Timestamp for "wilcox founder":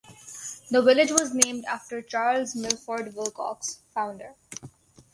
3.15-4.33